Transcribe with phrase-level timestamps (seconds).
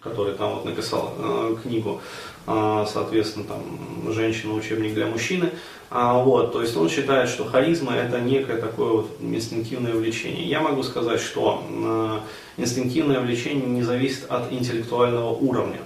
[0.00, 2.00] который там вот написал э, книгу,
[2.46, 4.54] э, соответственно, там «Женщина.
[4.54, 5.50] Учебник для мужчины».
[5.90, 10.48] А, вот, то есть он считает, что харизма это некое такое вот инстинктивное влечение.
[10.48, 12.20] Я могу сказать, что э,
[12.62, 15.80] инстинктивное влечение не зависит от интеллектуального уровня.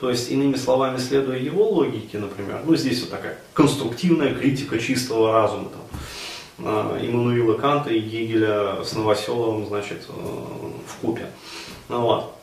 [0.00, 5.32] То есть, иными словами, следуя его логике, например, ну здесь вот такая конструктивная критика чистого
[5.32, 11.26] разума, там, э, Иммануила Канта и Гегеля с Новоселовым, значит, э, в купе.
[11.88, 12.41] Ну, вот.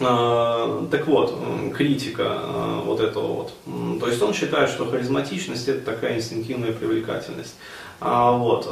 [0.00, 1.38] А, так вот,
[1.76, 4.00] критика а, вот этого вот.
[4.00, 7.54] То есть он считает, что харизматичность это такая инстинктивная привлекательность,
[8.00, 8.64] а, вот,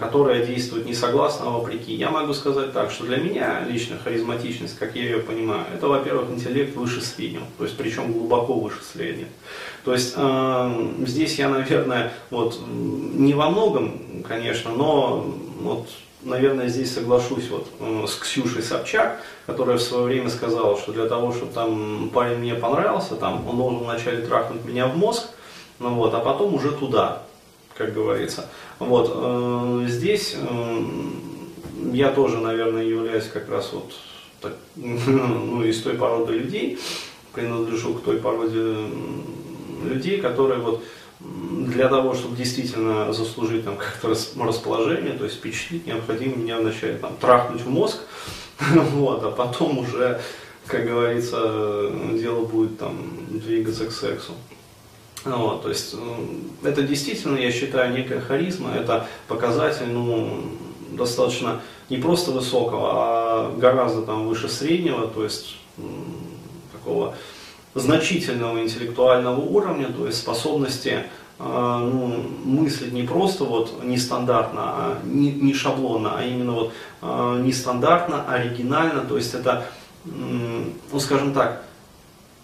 [0.00, 1.94] которая действует не согласно, а вопреки.
[1.94, 6.30] Я могу сказать так, что для меня лично харизматичность, как я ее понимаю, это, во-первых,
[6.30, 9.28] интеллект выше среднего, то есть причем глубоко выше среднего.
[9.84, 10.16] То есть
[11.06, 15.24] здесь я, наверное, вот не во многом, конечно, но
[15.60, 15.88] вот
[16.24, 21.06] наверное, здесь соглашусь вот э, с Ксюшей Собчак, которая в свое время сказала, что для
[21.06, 25.28] того, чтобы там парень мне понравился, там, он должен вначале трахнуть меня в мозг,
[25.78, 27.22] ну вот, а потом уже туда,
[27.76, 28.46] как говорится.
[28.78, 30.84] Вот, э, здесь э,
[31.92, 33.92] я тоже, наверное, являюсь как раз вот
[34.40, 36.78] так, ну, из той породы людей,
[37.32, 38.76] принадлежу к той породе
[39.84, 40.82] людей, которые вот
[41.24, 47.16] для того, чтобы действительно заслужить там как-то расположение, то есть впечатлить, необходимо меня вначале там
[47.16, 47.98] трахнуть в мозг,
[48.74, 50.20] вот, а потом уже,
[50.66, 52.96] как говорится, дело будет там
[53.28, 54.32] двигаться к сексу.
[55.24, 55.94] Вот, то есть
[56.62, 60.44] это действительно, я считаю, некая харизма, это показатель, ну,
[60.90, 65.56] достаточно не просто высокого, а гораздо там выше среднего, то есть
[66.72, 67.16] такого
[67.74, 71.04] значительного интеллектуального уровня, то есть способности
[71.38, 77.40] а, ну, мыслить не просто вот нестандартно, а не, не шаблонно, а именно вот э,
[77.44, 79.66] нестандартно, оригинально, то есть это,
[80.04, 81.64] ну скажем так,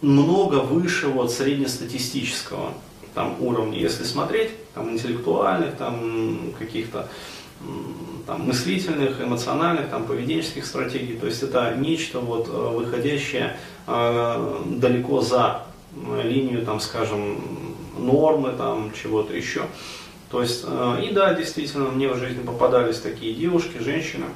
[0.01, 2.73] много выше вот среднестатистического
[3.15, 7.09] там уровня, если смотреть, там интеллектуальных, там каких-то
[8.27, 11.15] там, мыслительных, эмоциональных, там, поведенческих стратегий.
[11.15, 13.57] То есть это нечто вот, э, выходящее
[13.87, 17.41] э, далеко за э, линию, там, скажем,
[17.99, 19.63] нормы, там, чего-то еще.
[20.31, 24.27] То есть, э, и да, действительно, мне в жизни попадались такие девушки, женщины,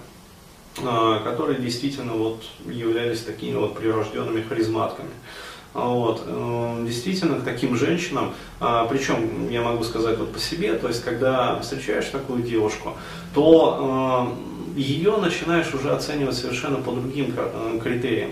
[0.79, 5.11] э, которые действительно вот являлись такими вот прирожденными харизматками.
[5.75, 6.23] Вот.
[6.25, 11.03] Э, действительно, к таким женщинам, а, причем я могу сказать вот по себе, то есть
[11.03, 12.93] когда встречаешь такую девушку,
[13.35, 14.33] то
[14.77, 18.31] э, ее начинаешь уже оценивать совершенно по другим э, критериям.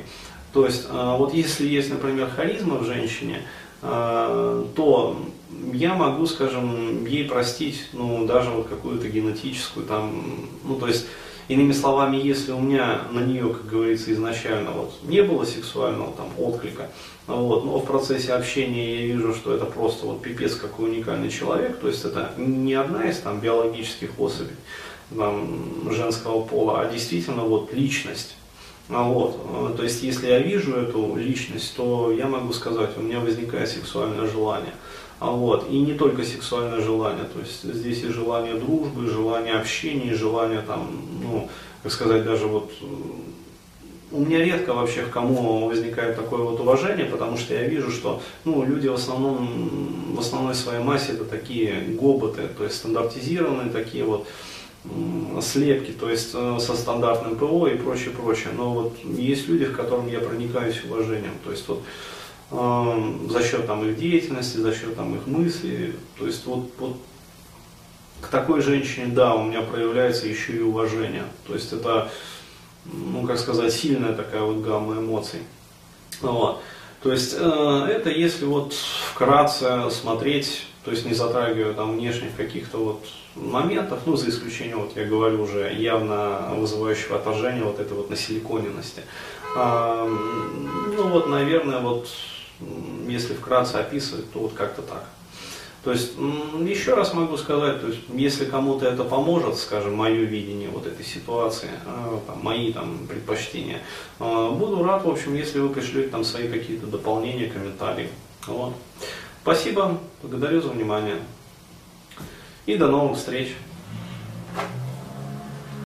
[0.53, 3.41] То есть вот если есть, например, харизма в женщине,
[3.81, 5.17] то
[5.73, 11.07] я могу, скажем, ей простить, ну, даже вот какую-то генетическую там, ну, то есть
[11.53, 16.29] Иными словами, если у меня на нее, как говорится, изначально вот не было сексуального там
[16.39, 16.89] отклика,
[17.27, 21.79] вот, но в процессе общения я вижу, что это просто вот пипец какой уникальный человек,
[21.79, 24.57] то есть это не одна из там биологических особей
[25.15, 28.37] там, женского пола, а действительно вот личность.
[28.89, 33.21] А вот, то есть, если я вижу эту личность, то я могу сказать, у меня
[33.21, 34.73] возникает сексуальное желание.
[35.23, 39.55] А вот, и не только сексуальное желание, то есть здесь и желание дружбы, и желание
[39.55, 40.91] общения, и желание там,
[41.23, 41.49] ну,
[41.85, 42.73] как сказать, даже вот
[44.11, 48.21] у меня редко вообще к кому возникает такое вот уважение, потому что я вижу, что
[48.45, 54.03] ну, люди в основном, в основной своей массе это такие гоботы, то есть стандартизированные такие
[54.03, 54.27] вот
[55.41, 58.49] слепки, то есть э, со стандартным ПО и прочее, прочее.
[58.57, 61.35] Но вот есть люди, к которым я проникаюсь уважением.
[61.45, 61.81] То есть вот
[62.53, 65.95] за счет там, их деятельности, за счет там, их мыслей.
[66.19, 66.97] То есть вот, вот
[68.21, 71.25] к такой женщине, да, у меня проявляется еще и уважение.
[71.47, 72.11] То есть это,
[72.85, 75.41] ну, как сказать, сильная такая вот гамма эмоций.
[76.21, 76.63] Вот.
[77.03, 82.79] То есть э, это если вот вкратце смотреть, то есть не затрагивая там внешних каких-то
[82.79, 83.05] вот
[83.35, 89.03] моментов, ну, за исключением, вот я говорю уже, явно вызывающего отторжения вот этой вот насиликоненности.
[89.57, 92.09] Э, ну, вот, наверное, вот
[93.09, 95.05] если вкратце описывать, то вот как-то так.
[95.85, 96.13] То есть,
[96.61, 101.05] еще раз могу сказать, то есть, если кому-то это поможет, скажем, мое видение вот этой
[101.05, 103.81] ситуации, а, там, мои там, предпочтения,
[104.21, 108.09] а, буду рад, в общем, если вы пришлете там свои какие-то дополнения, комментарии.
[108.47, 108.75] Вот.
[109.43, 111.17] Спасибо, благодарю за внимание
[112.67, 113.55] и до новых встреч.